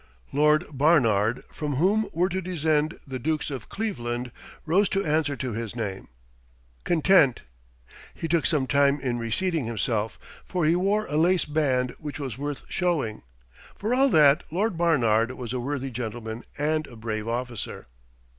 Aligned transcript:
Lord 0.33 0.65
Barnard, 0.73 1.43
from 1.51 1.75
whom 1.75 2.07
were 2.11 2.27
to 2.27 2.41
descend 2.41 2.99
the 3.05 3.19
Dukes 3.19 3.51
of 3.51 3.69
Cleveland, 3.69 4.31
rose 4.65 4.89
to 4.89 5.05
answer 5.05 5.35
to 5.35 5.53
his 5.53 5.75
name. 5.75 6.07
"Content." 6.83 7.43
He 8.15 8.27
took 8.27 8.47
some 8.47 8.65
time 8.65 8.99
in 8.99 9.19
reseating 9.19 9.65
himself, 9.65 10.17
for 10.43 10.65
he 10.65 10.75
wore 10.75 11.05
a 11.05 11.17
lace 11.17 11.45
band 11.45 11.91
which 11.99 12.17
was 12.17 12.35
worth 12.35 12.65
showing. 12.67 13.21
For 13.75 13.93
all 13.93 14.09
that, 14.09 14.41
Lord 14.49 14.75
Barnard 14.75 15.33
was 15.33 15.53
a 15.53 15.59
worthy 15.59 15.91
gentleman 15.91 16.45
and 16.57 16.87
a 16.87 16.95
brave 16.95 17.27
officer. 17.27 17.85